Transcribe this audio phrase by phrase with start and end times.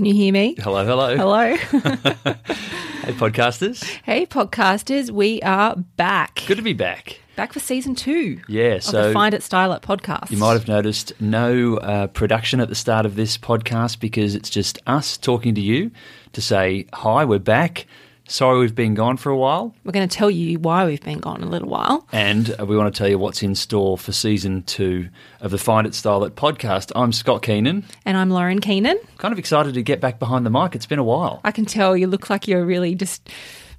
[0.00, 0.54] Can you hear me?
[0.58, 1.14] Hello, hello.
[1.14, 1.56] Hello.
[3.04, 3.82] Hey, podcasters.
[4.02, 5.10] hey, podcasters.
[5.10, 6.42] We are back.
[6.46, 7.20] Good to be back.
[7.36, 8.40] Back for season two.
[8.48, 10.30] Yeah, Of so the Find It Style It podcast.
[10.30, 14.48] you might have noticed no uh, production at the start of this podcast because it's
[14.48, 15.90] just us talking to you
[16.32, 17.86] to say, hi, we're back.
[18.30, 19.74] Sorry we've been gone for a while.
[19.82, 22.06] We're going to tell you why we've been gone a little while.
[22.12, 25.08] And we want to tell you what's in store for season two
[25.40, 26.92] of the Find It Style It podcast.
[26.94, 27.84] I'm Scott Keenan.
[28.04, 29.00] And I'm Lauren Keenan.
[29.18, 30.76] Kind of excited to get back behind the mic.
[30.76, 31.40] It's been a while.
[31.42, 33.28] I can tell you look like you're really just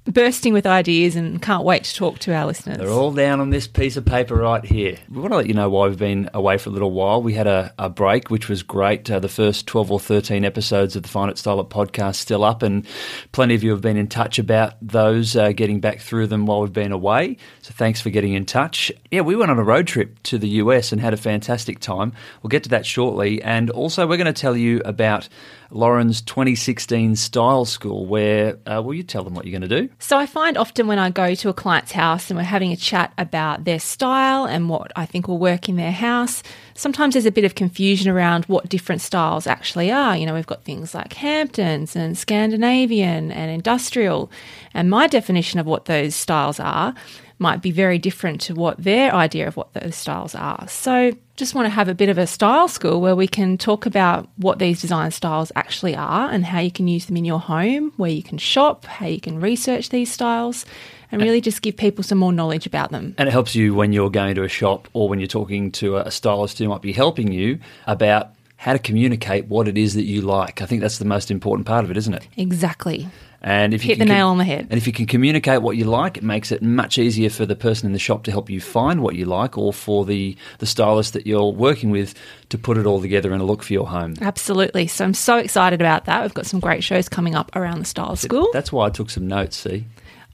[0.04, 2.78] bursting with ideas and can't wait to talk to our listeners.
[2.78, 4.96] They're all down on this piece of paper right here.
[5.08, 7.22] We want to let you know why we've been away for a little while.
[7.22, 9.08] We had a, a break, which was great.
[9.10, 12.42] Uh, the first 12 or 13 episodes of the Find It Style It podcast still
[12.42, 12.86] up, and
[13.30, 16.60] plenty of you have been in touch about those, uh, getting back through them while
[16.60, 17.36] we've been away.
[17.62, 18.90] So thanks for getting in touch.
[19.10, 22.12] Yeah, we went on a road trip to the US and had a fantastic time.
[22.42, 23.40] We'll get to that shortly.
[23.42, 25.28] And also, we're going to tell you about
[25.74, 29.88] Lauren's 2016 Style School, where, uh, will you tell them what you're going to do?
[29.98, 32.76] So I find often when I go to a client's house and we're having a
[32.76, 36.42] chat about their style and what I think will work in their house,
[36.74, 40.16] sometimes there's a bit of confusion around what different styles actually are.
[40.16, 44.30] You know, we've got things like Hamptons and Scandinavian and industrial,
[44.74, 46.94] and my definition of what those styles are
[47.42, 50.66] might be very different to what their idea of what those styles are.
[50.68, 53.84] So just want to have a bit of a style school where we can talk
[53.84, 57.40] about what these design styles actually are and how you can use them in your
[57.40, 60.64] home, where you can shop, how you can research these styles,
[61.10, 63.14] and really just give people some more knowledge about them.
[63.18, 65.96] And it helps you when you're going to a shop or when you're talking to
[65.96, 70.04] a stylist who might be helping you about how to communicate what it is that
[70.04, 70.62] you like.
[70.62, 72.26] I think that's the most important part of it, isn't it?
[72.36, 73.08] Exactly.
[73.44, 74.68] And if you Hit the can nail on the head.
[74.70, 77.56] And if you can communicate what you like, it makes it much easier for the
[77.56, 80.66] person in the shop to help you find what you like, or for the the
[80.66, 82.14] stylist that you're working with
[82.50, 84.14] to put it all together in a look for your home.
[84.20, 84.86] Absolutely.
[84.86, 86.22] So I'm so excited about that.
[86.22, 88.48] We've got some great shows coming up around the style school.
[88.52, 89.56] That's why I took some notes.
[89.56, 89.86] See,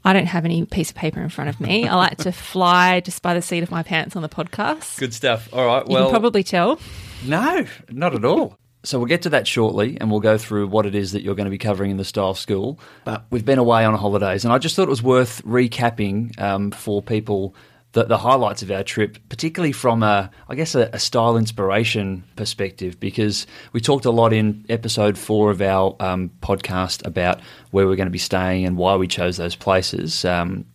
[0.05, 1.87] I don't have any piece of paper in front of me.
[1.87, 4.99] I like to fly just by the seat of my pants on the podcast.
[4.99, 5.49] good stuff.
[5.51, 5.85] All right.
[5.87, 6.79] Well, you can probably tell.
[7.25, 8.57] No, not at all.
[8.83, 11.35] So we'll get to that shortly and we'll go through what it is that you're
[11.35, 12.79] going to be covering in the style school.
[13.03, 16.71] But we've been away on holidays and I just thought it was worth recapping um,
[16.71, 17.55] for people
[17.91, 22.23] the, the highlights of our trip, particularly from a, I guess, a, a style inspiration
[22.35, 27.41] perspective, because we talked a lot in episode four of our um, podcast about
[27.71, 30.23] where we're going to be staying and why we chose those places.
[30.23, 30.65] Um,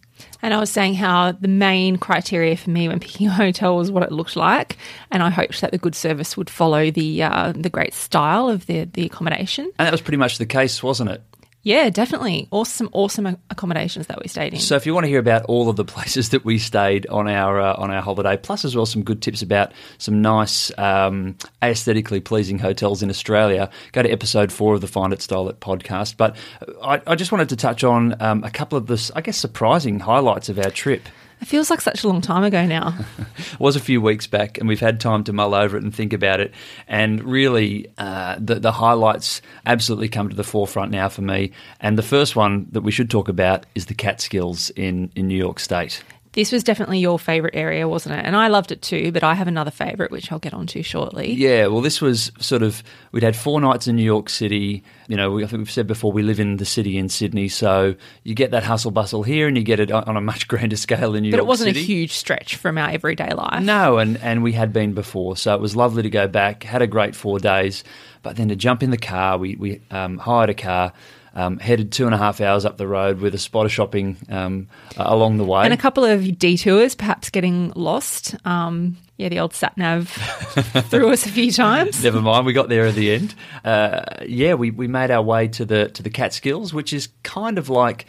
[0.42, 3.90] And I was saying how the main criteria for me when picking a hotel was
[3.90, 4.76] what it looked like,
[5.10, 8.66] and I hoped that the good service would follow the uh, the great style of
[8.66, 9.72] the the accommodation.
[9.78, 11.22] and that was pretty much the case, wasn't it?
[11.64, 12.46] Yeah, definitely.
[12.50, 14.60] Awesome, awesome accommodations that we stayed in.
[14.60, 17.26] So, if you want to hear about all of the places that we stayed on
[17.26, 21.36] our uh, on our holiday, plus as well some good tips about some nice um,
[21.62, 25.58] aesthetically pleasing hotels in Australia, go to episode four of the Find It Style It
[25.60, 26.18] podcast.
[26.18, 26.36] But
[26.82, 30.00] I, I just wanted to touch on um, a couple of the, I guess, surprising
[30.00, 31.08] highlights of our trip.
[31.44, 32.96] It feels like such a long time ago now.
[33.18, 33.26] It
[33.60, 36.14] was a few weeks back, and we've had time to mull over it and think
[36.14, 36.54] about it.
[36.88, 41.52] And really, uh, the, the highlights absolutely come to the forefront now for me.
[41.80, 45.36] And the first one that we should talk about is the Catskills in, in New
[45.36, 46.02] York State.
[46.34, 48.24] This was definitely your favourite area, wasn't it?
[48.26, 51.32] And I loved it too, but I have another favourite which I'll get onto shortly.
[51.32, 54.82] Yeah, well, this was sort of we'd had four nights in New York City.
[55.08, 57.48] You know, we, I think we've said before we live in the city in Sydney,
[57.48, 57.94] so
[58.24, 61.14] you get that hustle bustle here, and you get it on a much grander scale
[61.14, 61.80] in New But York But it wasn't City.
[61.80, 63.62] a huge stretch from our everyday life.
[63.62, 66.64] No, and, and we had been before, so it was lovely to go back.
[66.64, 67.84] Had a great four days,
[68.22, 70.92] but then to jump in the car, we we um, hired a car,
[71.34, 74.16] um, headed two and a half hours up the road with a spot of shopping
[74.28, 75.64] um, uh, along the way.
[75.64, 78.36] And a couple of detours, perhaps getting lost.
[78.46, 80.08] Um, yeah, the old sat nav
[80.88, 82.02] threw us a few times.
[82.02, 83.34] Never mind, we got there at the end.
[83.64, 87.58] Uh, yeah, we, we made our way to the to the Catskills, which is kind
[87.58, 88.06] of like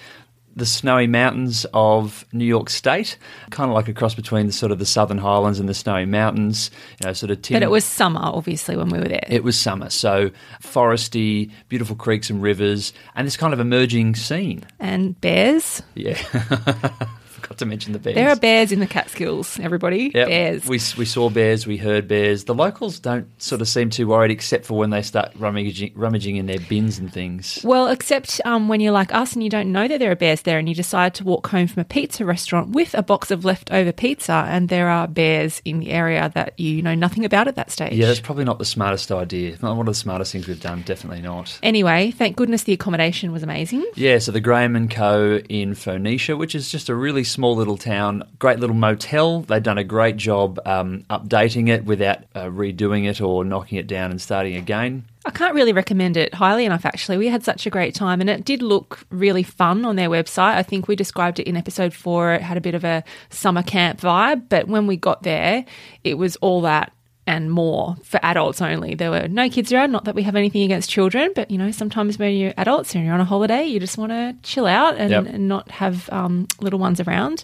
[0.56, 3.18] the snowy mountains of New York State,
[3.50, 6.06] kind of like a cross between the sort of the Southern Highlands and the snowy
[6.06, 6.72] mountains.
[7.02, 7.42] You know, sort of.
[7.42, 9.26] Tim- But it was summer, obviously, when we were there.
[9.28, 14.64] It was summer, so foresty, beautiful creeks and rivers, and this kind of emerging scene.
[14.80, 15.82] and bears.
[15.96, 16.18] Yeah,
[17.46, 18.16] forgot to mention the bears.
[18.16, 20.12] There are bears in the Catskills, everybody.
[20.14, 20.28] Yep.
[20.28, 20.66] Bears.
[20.66, 22.46] We, we saw bears, we heard bears.
[22.46, 26.38] The locals don't sort of seem too worried, except for when they start rummaging, rummaging
[26.38, 27.60] in their bins and things.
[27.64, 30.42] well, except um, when you're like us and you don't know that there are bears
[30.42, 33.46] there and you decide to walk home from a pizza restaurant with a box of
[33.46, 37.56] leftover pizza and there are bears in the area that you know nothing about at
[37.56, 37.94] that stage.
[37.94, 39.58] Yeah, that's probably not the smartest idea.
[39.62, 40.82] Not one of the smartest things we've done.
[40.82, 41.60] Definitely not.
[41.62, 43.86] Anyway, thank goodness the accommodation was amazing.
[43.96, 45.38] Yeah, so the Graham and Co.
[45.50, 49.42] in Phoenicia, which is just a really small little town, great little motel.
[49.42, 53.88] They've done a great job um, updating it without uh, redoing it or knocking it
[53.88, 55.04] down and starting again.
[55.26, 57.18] I can't really recommend it highly enough, actually.
[57.18, 60.56] We had such a great time and it did look really fun on their website.
[60.56, 62.32] I think we described it in episode four.
[62.32, 65.66] It had a bit of a summer camp vibe, but when we got there,
[66.06, 66.94] it was all that
[67.28, 68.94] and more for adults only.
[68.96, 71.72] There were no kids around, not that we have anything against children, but you know,
[71.72, 74.96] sometimes when you're adults and you're on a holiday, you just want to chill out
[74.98, 75.26] and, Yep.
[75.28, 77.44] and not have um, little ones around.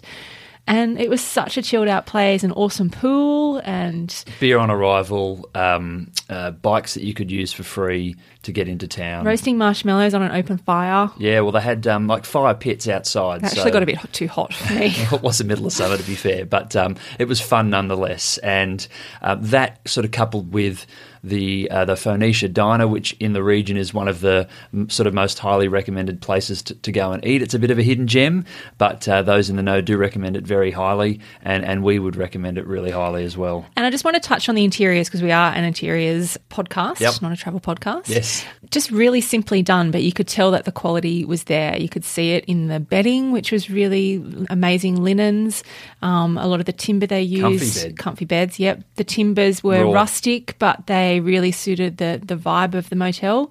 [0.66, 5.48] And it was such a chilled out place, an awesome pool, and Beer on arrival,
[5.56, 8.14] um, uh, bikes that you could use for free
[8.44, 9.24] to get into town.
[9.24, 11.10] roasting marshmallows on an open fire.
[11.18, 13.42] Yeah, well, they had um, like fire pits outside.
[13.42, 14.86] It actually so- got a bit too hot for me.
[14.94, 18.38] it was the middle of summer, to be fair, but um, it was fun nonetheless.
[18.38, 18.86] And
[19.20, 20.86] uh, that sort of coupled with
[21.24, 25.06] the uh, the Phoenicia Diner, which in the region is one of the m- sort
[25.06, 27.42] of most highly recommended places to, to go and eat.
[27.42, 28.44] It's a bit of a hidden gem,
[28.78, 32.16] but uh, those in the know do recommend it very highly, and, and we would
[32.16, 33.66] recommend it really highly as well.
[33.76, 37.00] And I just want to touch on the interiors because we are an interiors podcast,
[37.00, 37.22] Yep.
[37.22, 38.08] not a travel podcast.
[38.08, 38.44] Yes.
[38.70, 41.76] Just really simply done, but you could tell that the quality was there.
[41.78, 45.62] You could see it in the bedding, which was really amazing linens.
[46.00, 47.98] Um, a lot of the timber they used, bed.
[47.98, 48.58] comfy beds.
[48.58, 49.92] Yep, the timbers were Raw.
[49.92, 53.50] rustic, but they really suited the the vibe of the motel,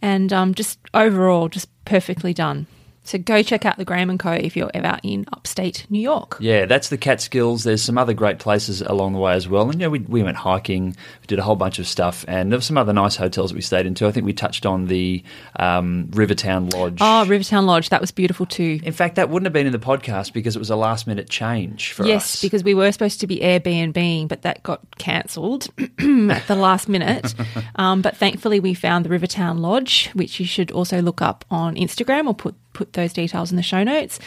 [0.00, 2.66] and um, just overall, just perfectly done.
[3.04, 4.30] So go check out the Graham and Co.
[4.30, 6.36] if you're ever in upstate New York.
[6.38, 7.64] Yeah, that's the Catskills.
[7.64, 9.64] There's some other great places along the way as well.
[9.64, 10.96] And, you know, we, we went hiking,
[11.32, 13.62] did a whole bunch of stuff, and there were some other nice hotels that we
[13.62, 14.06] stayed into.
[14.06, 15.24] I think we touched on the
[15.56, 16.98] um, Rivertown Lodge.
[17.00, 18.80] Oh, Rivertown Lodge, that was beautiful too.
[18.82, 21.30] In fact, that wouldn't have been in the podcast because it was a last minute
[21.30, 22.42] change for yes, us.
[22.42, 27.34] because we were supposed to be Airbnb, but that got cancelled at the last minute.
[27.76, 31.76] um, but thankfully, we found the Rivertown Lodge, which you should also look up on
[31.76, 34.18] Instagram or put put those details in the show notes.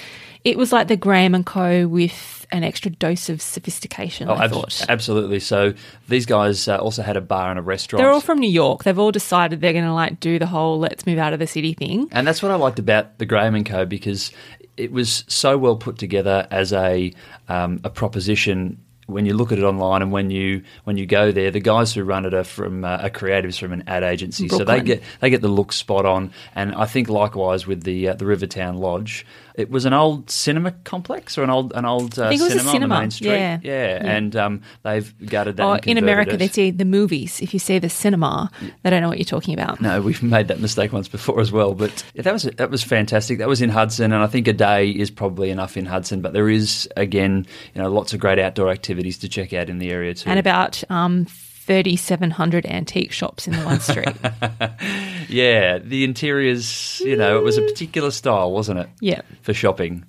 [0.45, 1.88] It was like the Graham and Co.
[1.88, 4.30] with an extra dose of sophistication.
[4.30, 4.86] Oh, I ab- thought.
[4.88, 5.39] absolutely.
[5.39, 5.74] So
[6.07, 8.01] these guys uh, also had a bar and a restaurant.
[8.01, 8.83] They're all from New York.
[8.83, 11.47] They've all decided they're going to like do the whole "let's move out of the
[11.47, 12.07] city" thing.
[12.12, 13.86] And that's what I liked about the Graham and Co.
[13.86, 14.31] because
[14.77, 17.12] it was so well put together as a
[17.50, 18.81] um, a proposition.
[19.07, 21.94] When you look at it online and when you when you go there, the guys
[21.94, 25.03] who run it are from uh, are creatives from an ad agency, so they get
[25.19, 26.31] they get the look spot on.
[26.56, 29.24] And I think likewise with the uh, the Rivertown Lodge,
[29.57, 32.53] it was an old cinema complex or an old an old uh, think it was
[32.53, 33.29] a cinema, on cinema, the main street.
[33.29, 33.59] yeah.
[33.63, 35.63] yeah, and um, they've gutted that.
[35.63, 36.37] Oh, in America, it.
[36.37, 37.41] they say the movies.
[37.41, 38.51] If you see the cinema,
[38.83, 39.79] they don't know what you're talking about.
[39.81, 41.73] No, we've made that mistake once before as well.
[41.73, 43.37] But that was that was fantastic.
[43.37, 46.21] That was in Hudson, and I think a day is probably enough in Hudson.
[46.21, 49.79] But there is again, you know, lots of great outdoor activities to check out in
[49.79, 50.29] the area too.
[50.29, 51.27] And about um,
[51.65, 54.07] 3,700 antique shops in the one street.
[55.29, 57.00] yeah, the interiors.
[57.01, 58.89] You know, it was a particular style, wasn't it?
[59.00, 59.21] yeah.
[59.41, 60.06] For shopping,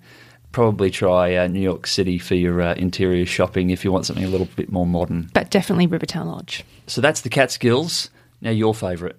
[0.52, 4.24] probably try uh, New York City for your uh, interior shopping if you want something
[4.24, 5.30] a little bit more modern.
[5.32, 6.62] But definitely Rivertown Lodge.
[6.86, 8.10] So that's the Catskills.
[8.42, 9.16] Now your favourite.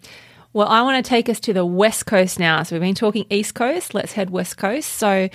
[0.53, 2.61] Well, I want to take us to the West Coast now.
[2.63, 3.93] So we've been talking East Coast.
[3.93, 4.89] Let's head West Coast.
[4.93, 5.29] So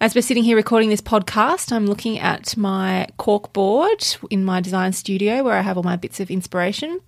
[0.00, 4.60] as we're sitting here recording this podcast, I'm looking at my cork board in my
[4.60, 7.00] design studio where I have all my bits of inspiration.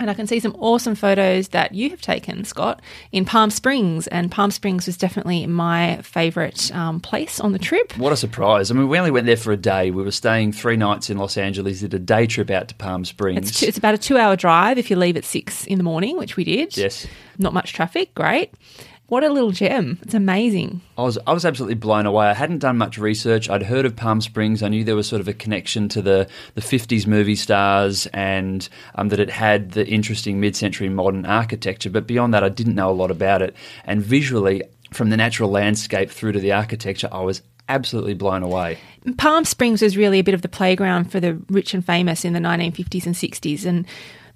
[0.00, 2.80] And I can see some awesome photos that you have taken, Scott,
[3.10, 4.06] in Palm Springs.
[4.06, 7.96] And Palm Springs was definitely my favourite um, place on the trip.
[7.98, 8.70] What a surprise!
[8.70, 9.90] I mean, we only went there for a day.
[9.90, 11.80] We were staying three nights in Los Angeles.
[11.80, 13.48] Did a day trip out to Palm Springs.
[13.48, 15.84] It's, two, it's about a two hour drive if you leave at six in the
[15.84, 16.76] morning, which we did.
[16.76, 17.04] Yes.
[17.36, 18.14] Not much traffic.
[18.14, 18.54] Great.
[19.08, 19.98] What a little gem.
[20.02, 20.82] It's amazing.
[20.98, 22.26] I was I was absolutely blown away.
[22.26, 23.48] I hadn't done much research.
[23.48, 24.62] I'd heard of Palm Springs.
[24.62, 28.68] I knew there was sort of a connection to the the fifties movie stars and
[28.96, 31.88] um, that it had the interesting mid century modern architecture.
[31.88, 33.56] But beyond that, I didn't know a lot about it.
[33.84, 37.40] And visually, from the natural landscape through to the architecture, I was
[37.70, 38.76] absolutely blown away.
[39.16, 42.34] Palm Springs was really a bit of the playground for the rich and famous in
[42.34, 43.64] the 1950s and 60s.
[43.64, 43.86] And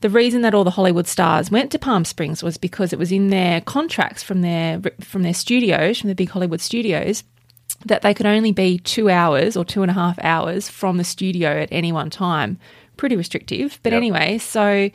[0.02, 3.10] the reason that all the Hollywood stars went to Palm Springs was because it was
[3.10, 7.24] in their contracts from their from their studios, from the big Hollywood studios,
[7.86, 11.04] that they could only be two hours or two and a half hours from the
[11.04, 12.58] studio at any one time.
[12.96, 13.78] Pretty restrictive.
[13.82, 13.96] But Yep.
[13.96, 14.90] anyway, so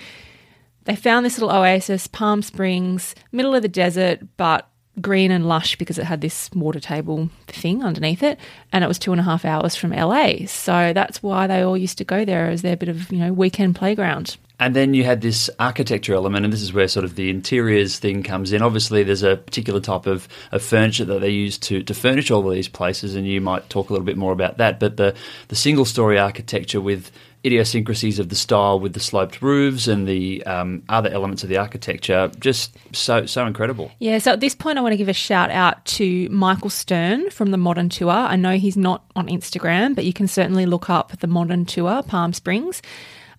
[0.86, 4.70] they found this little oasis, Palm Springs, middle of the desert, but
[5.02, 8.40] green and lush because it had this water table thing underneath it,
[8.72, 10.46] and it was two and a half hours from LA.
[10.48, 13.32] So that's why they all used to go there as their bit of you know
[13.32, 14.38] weekend playground.
[14.60, 18.00] And then you had this architecture element, and this is where sort of the interiors
[18.00, 18.64] thing comes in.
[18.64, 22.48] Obviously, there's a particular type of, of furniture that they use to, to furnish all
[22.48, 24.80] of these places, and you might talk a little bit more about that.
[24.80, 25.16] But the,
[25.50, 27.12] the single story architecture with
[27.46, 31.58] idiosyncrasies of the style with the sloped roofs and the um, other elements of the
[31.58, 33.92] architecture, just so so incredible.
[34.00, 37.30] Yeah, so at this point, I want to give a shout out to Michael Stern
[37.30, 38.12] from the Modern Tour.
[38.12, 42.04] I know he's not on Instagram, but you can certainly look up the Modern Tour,
[42.04, 42.82] Palm Springs.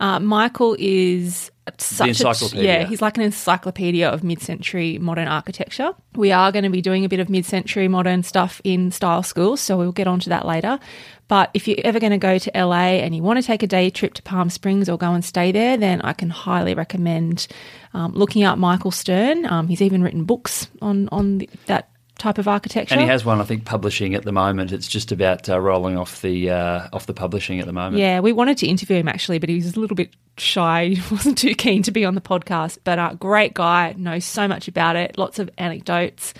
[0.00, 2.64] Uh, Michael is such a- encyclopedia.
[2.64, 5.92] yeah, he's like an encyclopedia of mid-century modern architecture.
[6.14, 9.60] We are going to be doing a bit of mid-century modern stuff in style schools,
[9.60, 10.78] so we'll get onto that later.
[11.26, 13.66] But if you're ever going to go to LA and you want to take a
[13.66, 17.46] day trip to Palm Springs or go and stay there, then I can highly recommend
[17.92, 19.44] um, looking up Michael Stern.
[19.44, 22.94] Um, he's even written books on on the, that type of architecture.
[22.94, 24.72] And he has one, I think, publishing at the moment.
[24.72, 27.96] It's just about uh, rolling off the uh, off the publishing at the moment.
[27.96, 30.88] Yeah, we wanted to interview him actually, but he was a little bit shy.
[30.98, 32.78] He wasn't too keen to be on the podcast.
[32.84, 36.34] But uh, great guy, knows so much about it, lots of anecdotes.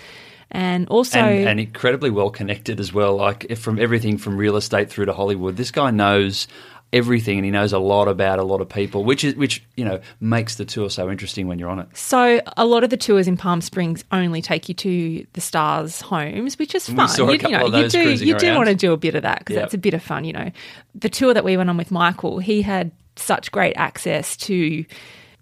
[0.51, 3.15] And also, and, and incredibly well connected as well.
[3.15, 6.47] Like if from everything from real estate through to Hollywood, this guy knows
[6.91, 9.85] everything, and he knows a lot about a lot of people, which is which you
[9.85, 11.87] know makes the tour so interesting when you're on it.
[11.95, 16.01] so a lot of the tours in Palm Springs only take you to the stars'
[16.01, 17.09] homes, which is fun.
[17.17, 19.55] you, you know, you do you do want to do a bit of that because
[19.55, 19.63] Yep.
[19.63, 20.23] that's a bit of fun.
[20.25, 20.51] You know,
[20.95, 24.85] the tour that we went on with Michael, he had such great access to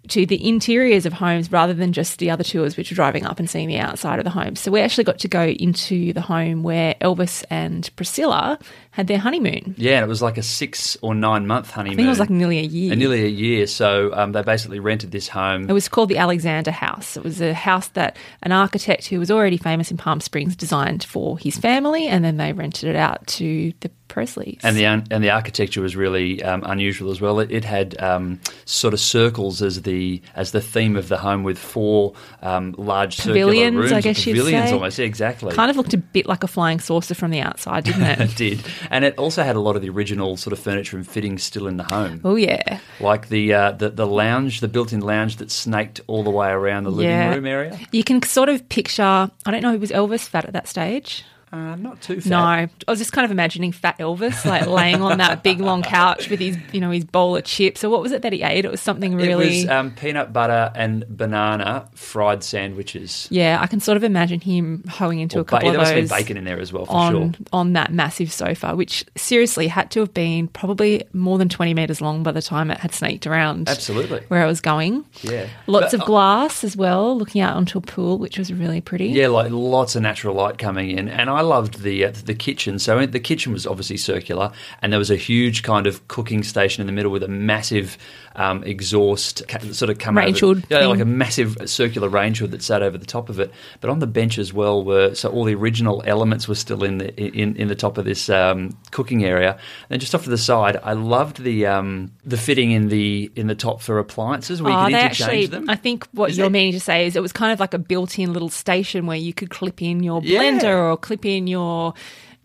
[0.08, 3.38] to the interiors of homes rather than just the other tours which were driving up
[3.38, 4.56] and seeing the outside of the home.
[4.56, 8.58] So we actually got to go into the home where Elvis and Priscilla
[8.98, 9.76] had their honeymoon.
[9.78, 11.94] Yeah, and it was like a six or nine month honeymoon.
[11.94, 12.92] I think it was like nearly a year.
[12.92, 13.68] Uh, nearly a year.
[13.68, 15.70] So um, they basically rented this home.
[15.70, 17.16] It was called the Alexander House.
[17.16, 21.04] It was a house that an architect who was already famous in Palm Springs designed
[21.04, 24.58] for his family, and then they rented it out to the Presleys.
[24.62, 27.38] And the and the architecture was really um, unusual as well.
[27.40, 31.44] It, it had um, sort of circles as the as the theme of the home,
[31.44, 34.74] with four um, large Pavilions, circular rooms, I guess you'd pavilions say.
[34.74, 34.98] almost.
[34.98, 35.54] Yeah, exactly.
[35.54, 38.20] kind of looked a bit like a flying saucer from the outside, didn't it?
[38.20, 41.06] it did, and it also had a lot of the original sort of furniture and
[41.08, 42.20] fittings still in the home.
[42.24, 46.30] oh yeah, Like the, uh, the the lounge, the built-in lounge that snaked all the
[46.30, 47.34] way around the living Yeah.
[47.34, 47.78] room area.
[47.92, 49.02] you can sort of picture.
[49.02, 51.24] I don't know, who was Elvis fat at that stage?
[51.52, 52.30] Uh, not too fat.
[52.30, 55.82] No, I was just kind of imagining fat Elvis like laying on that big long
[55.82, 57.82] couch with his, you know, his bowl of chips.
[57.82, 58.64] Or what was it that he ate?
[58.64, 59.60] It was something really.
[59.60, 63.28] It was um, peanut butter and banana fried sandwiches.
[63.30, 65.82] yeah, I can sort of imagine him hoeing into Or a couple ba- there of
[65.82, 67.44] must have those been bacon in there as well, for on sure.
[67.52, 72.00] on that massive sofa, which seriously had to have been probably more than twenty meters
[72.00, 73.68] long by the time it had snaked around.
[73.68, 74.20] Absolutely.
[74.28, 75.04] where I was going.
[75.22, 75.46] Yeah.
[75.66, 78.80] Lots But, of uh, glass as well, looking out onto a pool, which was really
[78.80, 79.06] pretty.
[79.06, 82.78] Yeah, like lots of natural light coming in, and I loved the uh, the kitchen.
[82.78, 84.52] So the kitchen was obviously circular,
[84.82, 87.96] and there was a huge kind of cooking station in the middle with a massive
[88.36, 92.38] um, exhaust ca- sort of come Range over, hood yeah, like a massive circular range
[92.38, 93.50] hood that sat over the top of it.
[93.80, 96.98] But on the bench as well were so all the original elements were still in
[96.98, 99.58] the in, in the top of this um, cooking area.
[99.90, 103.46] And just off to the side, I loved the um, the fitting in the in
[103.48, 105.70] the top for appliances where you Oh, could they interchange actually, them.
[105.70, 107.74] I think what Is you're it- meaning to say is it was kind of like
[107.74, 110.40] a built in little station where you could clip in your Yeah.
[110.42, 111.94] blender or clip in your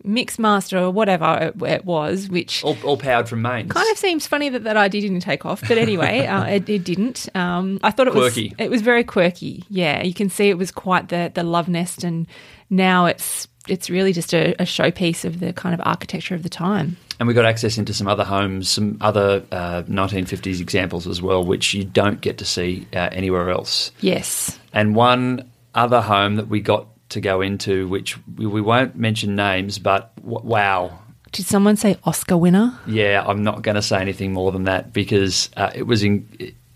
[0.06, 3.72] mix master or whatever it, it was, which all, all powered from mains.
[3.72, 5.62] kind of seems funny that that idea didn't take off.
[5.66, 7.28] But anyway, uh, it, it didn't.
[7.34, 8.48] Um, I thought it Quirky.
[8.50, 9.64] was it was very quirky.
[9.68, 12.26] Yeah, you can see it was quite the the love nest, and
[12.70, 16.50] now it's it's really just a, a showpiece of the kind of architecture of the
[16.50, 16.98] time.
[17.18, 21.44] And we got access into some other homes, some other uh, 1950s examples as well,
[21.44, 23.92] which you don't get to see uh, anywhere else.
[24.00, 24.58] Yes.
[24.72, 29.36] And one other home that we got to go into, which we, we won't mention
[29.36, 30.98] names, but w- wow.
[31.32, 32.78] Did someone say Oscar winner?
[32.86, 36.28] Yeah, I'm not going to say anything more than that because uh, it was in,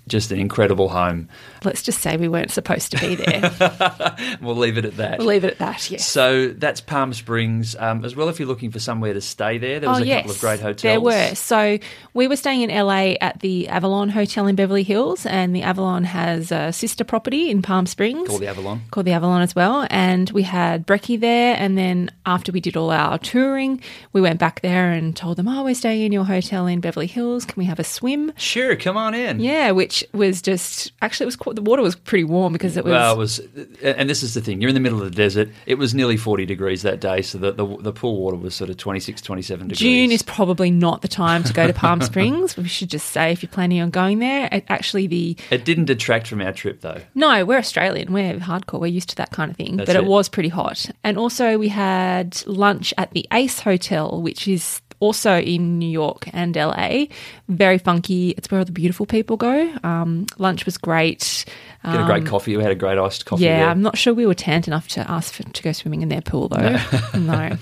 [0.09, 1.29] just an incredible home.
[1.65, 4.17] Let's just say we weren't supposed to be there.
[4.41, 5.19] We'll leave it at that.
[5.19, 5.91] we'll leave it at that.
[5.91, 6.07] Yes.
[6.07, 7.77] So that's Palm Springs.
[7.77, 10.07] Um, as well, if you're looking for somewhere to stay there, there was oh, a
[10.07, 10.23] yes.
[10.23, 10.83] couple of great hotels.
[10.83, 11.35] There were.
[11.35, 11.79] So
[12.15, 16.05] we were staying in LA at the Avalon Hotel in Beverly Hills, and the Avalon
[16.05, 18.83] has a sister property in Palm Springs Called the Avalon.
[18.91, 19.87] called the Avalon as well.
[19.91, 21.57] And we had brekkie there.
[21.59, 23.81] And then after we did all our touring,
[24.13, 27.07] we went back there and told them, oh, we're staying in your hotel in Beverly
[27.07, 27.45] Hills.
[27.45, 28.33] Can we have a swim?
[28.37, 29.41] Sure, come on in.
[29.41, 32.85] Yeah, which was just actually it was quite, the water was pretty warm because it
[32.85, 32.91] was.
[32.93, 33.39] Well, it was,
[33.83, 34.61] and this is the thing.
[34.61, 35.49] You're in the middle of the desert.
[35.67, 38.71] It was nearly 40 degrees that day, so the, the, the pool water was sort
[38.71, 39.79] of 26, 27 degrees.
[39.79, 42.57] June is probably not the time to go to Palm Springs.
[42.57, 44.49] We should just say if you're planning on going there.
[44.51, 47.01] It, actually, the It didn't detract from our trip, though.
[47.15, 48.13] no, we're Australian.
[48.13, 48.81] We're hardcore.
[48.81, 49.77] We're used to that kind of thing.
[49.77, 50.09] That's but it, it.
[50.09, 50.91] was pretty hot.
[51.05, 56.29] And also, we had lunch at the Ace Hotel, which is also in New York
[56.33, 57.07] and LA.
[57.49, 58.31] Very funky.
[58.31, 59.73] It's where all the beautiful people go.
[59.83, 61.45] Um, lunch was great.
[61.85, 62.57] Get a great coffee.
[62.57, 63.69] We had a great iced coffee Um, Yeah, there.
[63.69, 66.23] I'm not sure we were tanned enough to ask for, to go swimming in their
[66.23, 66.79] pool though.
[67.19, 67.57] No.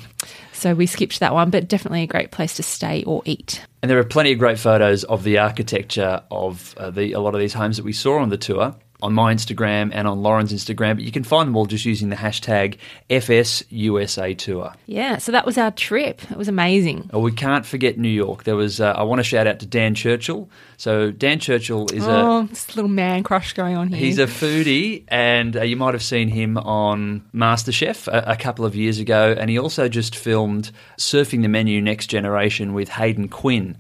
[0.53, 3.63] So we skipped that one, but definitely a great place to stay or eat.
[3.83, 7.35] And there are plenty of great photos of the architecture of uh, the a lot
[7.35, 8.75] of these homes that we saw on the tour
[9.07, 12.09] on my Instagram and on Lauren's Instagram, but you can find them all just using
[12.09, 12.77] the hashtag
[13.09, 14.75] FSUSA Tour.
[14.87, 16.21] Yeah, so that was our trip.
[16.31, 17.09] It was amazing.
[17.13, 18.45] Oh, we can't forget New York.
[18.45, 18.81] There was.
[18.81, 20.49] Uh, I want to shout out to Dan Churchill.
[20.77, 23.99] So Dan Churchill is a Oh, this little man crush going on here.
[23.99, 28.65] He's a foodie, and uh, you might have seen him on MasterChef a, a couple
[28.65, 29.35] of years ago.
[29.39, 33.77] And he also just filmed Surfing the Menu Next Generation with Hayden Quinn.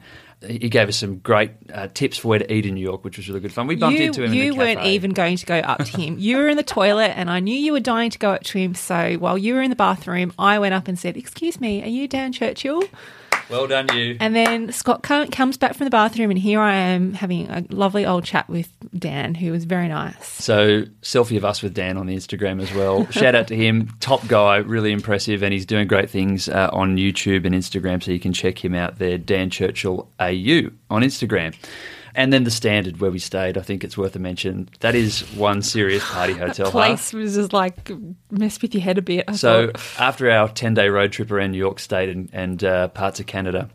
[0.46, 3.16] He gave us some great uh, tips for where to eat in New York, which
[3.16, 3.66] was really good fun.
[3.66, 4.34] We bumped you into him.
[4.34, 6.18] you in the weren't even going to go up to him.
[6.18, 8.58] You were in the toilet, and I knew you were dying to go up to
[8.58, 8.74] him.
[8.74, 11.88] So while you were in the bathroom, I went up and said, "Excuse me, are
[11.88, 12.82] you Dan Churchill?"
[13.48, 14.16] Well done, you.
[14.20, 18.04] And then Scott comes back from the bathroom, and here I am having a lovely
[18.04, 20.26] old chat with Dan, who was very nice.
[20.26, 23.06] So selfie of us with Dan on the Instagram as well.
[23.10, 26.96] Shout out to him, top guy, really impressive, and he's doing great things uh, on
[26.96, 28.02] YouTube and Instagram.
[28.02, 31.54] So you can check him out there, Dan Churchill AU on Instagram.
[32.16, 34.68] And then the standard where we stayed, I think it's worth a mention.
[34.80, 36.66] That is one serious party hotel.
[36.66, 36.72] huh?
[36.72, 37.90] Place was just like
[38.30, 39.26] mess with your head a bit.
[39.28, 40.00] I So thought.
[40.00, 43.26] after our ten day road trip around New York State and, and uh, parts of
[43.26, 43.68] Canada,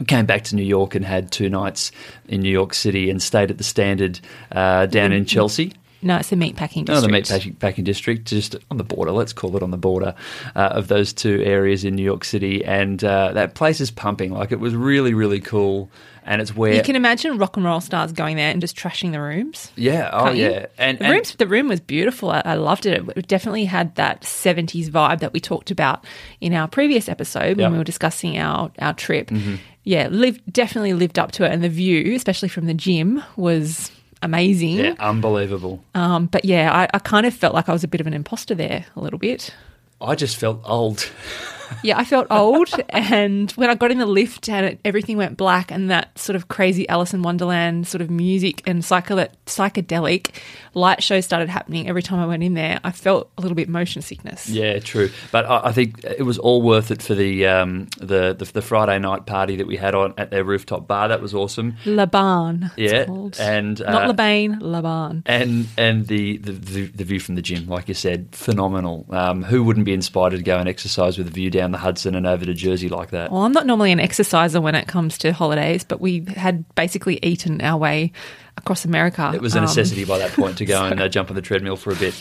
[0.00, 1.92] we came back to New York and had two nights
[2.26, 4.20] in New York City and stayed at the Standard
[4.50, 5.74] uh, down in Chelsea.
[6.00, 9.12] no, it's the meat packing No, the meat packing, packing district, just on the border.
[9.12, 10.14] Let's call it on the border
[10.56, 14.32] uh, of those two areas in New York City, and uh, that place is pumping.
[14.32, 15.90] Like it was really, really cool,
[16.24, 19.12] and it's where You can imagine rock and roll stars going there and just trashing
[19.12, 19.70] the rooms.
[19.76, 20.44] yeah, oh you?
[20.50, 22.30] yeah, and, the and rooms, the room was beautiful.
[22.30, 23.02] I, I loved it.
[23.16, 26.04] It definitely had that '70s vibe that we talked about
[26.40, 27.58] in our previous episode Yep.
[27.58, 29.28] when we were discussing our our trip.
[29.28, 29.56] Mm-hmm.
[29.84, 33.90] Yeah, lived definitely lived up to it, and the view, especially from the gym, was
[34.22, 34.76] amazing.
[34.76, 35.82] yeah, unbelievable.
[35.96, 38.14] Um, but yeah, I, I kind of felt like I was a bit of an
[38.14, 39.52] imposter there, a little bit.
[40.00, 41.10] I just felt old.
[41.82, 45.36] Yeah, I felt old, and when I got in the lift and it, everything went
[45.36, 50.34] black, and that sort of crazy Alice in Wonderland sort of music and psychedelic, psychedelic
[50.74, 53.68] light show started happening every time I went in there, I felt a little bit
[53.68, 54.48] motion sickness.
[54.48, 55.10] Yeah, true.
[55.30, 58.62] But I, I think it was all worth it for the, um, the the the
[58.62, 61.08] Friday night party that we had on at their rooftop bar.
[61.08, 61.76] That was awesome.
[61.84, 63.04] La Barn, Yeah,
[63.38, 65.22] and, not uh, La Bane, La Barn.
[65.26, 69.06] And and the, the, the, the view from the gym, like you said, phenomenal.
[69.10, 72.14] Um, who wouldn't be inspired to go and exercise with a view down the Hudson
[72.16, 73.30] and over to Jersey like that?
[73.30, 77.20] Well, I'm not normally an exerciser when it comes to holidays, but we had basically
[77.22, 78.10] eaten our way
[78.58, 79.30] across America.
[79.34, 81.42] It was a Um, necessity by that point to go and uh, jump on the
[81.42, 82.14] treadmill for a bit.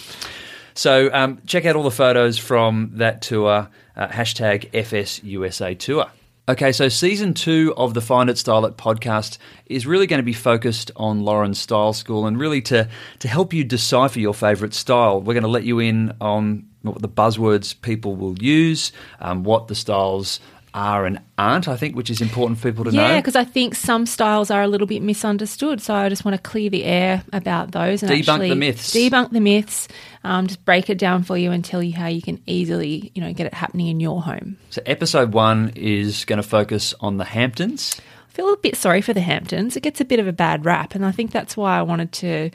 [0.73, 6.05] So um, check out all the photos from that tour, uh, hashtag FSUSA Tour.
[6.49, 9.37] Okay, so season two of the Find It Style It podcast
[9.67, 12.89] is really going to be focused on Lauren's Style School and really to,
[13.19, 15.21] to help you decipher your favourite style.
[15.21, 19.67] We're going to let you in on what the buzzwords people will use, um, what
[19.67, 20.39] the styles
[20.73, 23.01] are and aren't, I think, which is important for people to know.
[23.01, 25.81] Yeah, because I think some styles are a little bit misunderstood.
[25.81, 28.93] So I just want to clear the air about those and Debunk the myths.
[28.93, 29.87] Debunk the myths.
[30.23, 33.21] Um, just break it down for you and tell you how you can easily, you
[33.21, 34.57] know, get it happening in your home.
[34.69, 37.99] So episode one is going to focus on the Hamptons.
[38.29, 39.75] I feel a bit sorry for the Hamptons.
[39.75, 42.13] It gets a bit of a bad rap, and I think that's why I wanted
[42.13, 42.49] to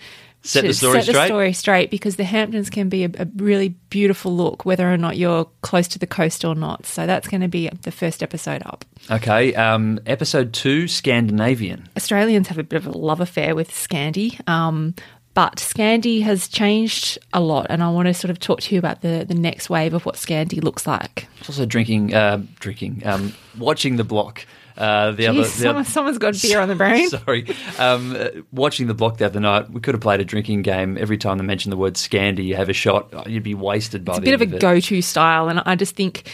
[0.46, 1.26] Set the story set the straight?
[1.26, 5.16] story straight because the Hamptons can be a, a really beautiful look, whether or not
[5.16, 6.86] you're close to the coast or not.
[6.86, 8.84] So that's going to be the first episode up.
[9.10, 11.88] Okay, um, episode two, Scandinavian.
[11.96, 14.40] Australians have a bit of a love affair with Scandi.
[14.48, 14.94] Um,
[15.34, 18.78] but Scandi has changed a lot, and I want to sort of talk to you
[18.78, 21.28] about the, the next wave of what Scandi looks like.
[21.40, 24.46] It's also drinking, uh, drinking, um, watching the block.
[24.76, 27.08] Uh, the other, the someone, other- someone's got beer on the brain.
[27.08, 27.46] Sorry,
[27.78, 29.70] um, uh, watching the block the other night.
[29.70, 30.98] We could have played a drinking game.
[30.98, 33.28] Every time they mention the word Scandi, you have a shot.
[33.28, 34.60] You'd be wasted by It's a bit of a it.
[34.60, 36.30] go to style, and I just think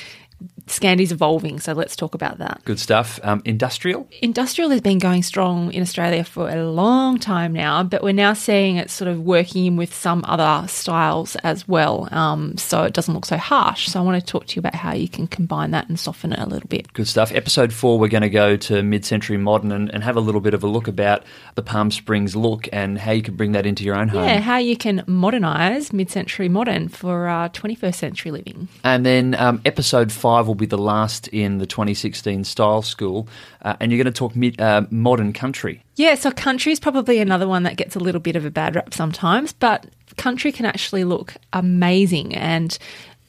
[0.66, 2.60] Scandi's evolving, so let's talk about that.
[2.64, 3.20] Good stuff.
[3.22, 4.08] Um, industrial.
[4.20, 8.32] Industrial has been going strong in Australia for a long time now, but we're now
[8.32, 12.92] seeing it sort of working in with some other styles as well, um, so it
[12.92, 13.88] doesn't look so harsh.
[13.88, 16.32] So I want to talk to you about how you can combine that and soften
[16.32, 16.92] it a little bit.
[16.92, 17.32] Good stuff.
[17.32, 20.54] Episode four, we're going to go to mid-century modern and, and have a little bit
[20.54, 23.84] of a look about the Palm Springs look and how you can bring that into
[23.84, 24.24] your own home.
[24.24, 28.68] Yeah, how you can modernise mid-century modern for uh, 21st century living.
[28.84, 33.26] And then um, episode five will be the last in the 2016 Style School,
[33.62, 35.82] uh, and you're going to talk mid, uh, modern country.
[35.96, 38.76] Yeah, so country is probably another one that gets a little bit of a bad
[38.76, 39.86] rap sometimes, but
[40.18, 42.78] country can actually look amazing and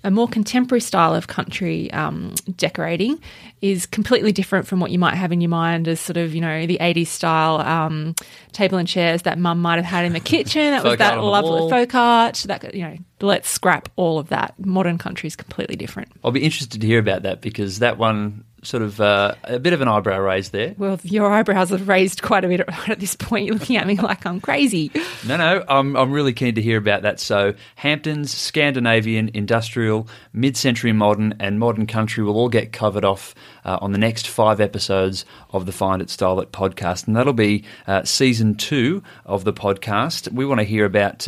[0.04, 3.20] a more contemporary style of country um, decorating
[3.62, 6.42] is completely different from what you might have in your mind as sort of, you
[6.42, 8.14] know, the 80s style um,
[8.52, 10.72] table and chairs that mum might have had in the kitchen.
[10.72, 12.44] That was that lovely folk art.
[12.48, 14.54] That, you know, let's scrap all of that.
[14.60, 16.12] Modern country is completely different.
[16.24, 19.74] I'll be interested to hear about that because that one sort of uh, a bit
[19.74, 20.76] of an eyebrow raise there.
[20.78, 23.46] Well, your eyebrows have raised quite a bit at this point.
[23.46, 24.92] You're looking at me like I'm crazy.
[25.28, 27.20] No, no, I'm, I'm really keen to hear about that.
[27.20, 33.36] So, Hamptons, Scandinavian, industrial, mid century modern, and modern country will all get covered off
[33.66, 37.08] uh, on the next five episodes of the Find It Style It podcast.
[37.08, 40.32] And that'll be uh, season two of the podcast.
[40.32, 41.28] We want to hear about.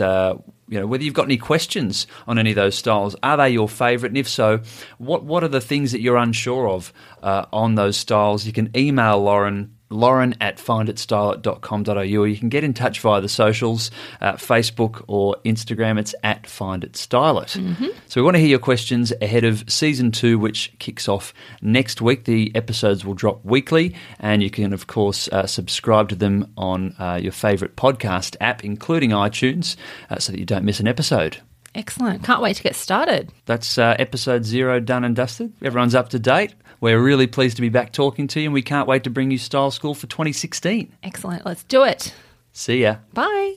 [0.68, 3.16] You know whether you've got any questions on any of those styles.
[3.22, 4.10] Are they your favourite?
[4.10, 4.62] And if so,
[4.98, 8.48] what what are the things that you're unsure of uh, on those styles?
[8.48, 9.75] You can email Lauren.
[9.90, 15.36] Lauren at finditstyle.com.au or you can get in touch via the socials, uh, Facebook or
[15.46, 16.00] Instagram.
[16.00, 17.58] It's at finditstylet.
[17.58, 17.88] Mm-hmm.
[18.08, 22.02] So we want to hear your questions ahead of season two, which kicks off next
[22.02, 22.26] week.
[22.26, 26.96] The episodes will drop weekly, and you can, of course, uh, subscribe to them on
[27.00, 29.76] uh, your favourite podcast app, including iTunes,
[30.10, 31.38] uh, so that you don't miss an episode.
[31.76, 32.24] Excellent.
[32.24, 33.32] Can't wait to get started.
[33.46, 35.52] That's uh, episode zero done and dusted.
[35.62, 36.54] Everyone's up to date.
[36.82, 39.32] We're really pleased to be back talking to you, and we can't wait to bring
[39.32, 40.92] you Style School for 2016.
[41.04, 41.46] Excellent.
[41.46, 42.14] Let's do it.
[42.54, 42.98] See ya.
[43.14, 43.56] Bye.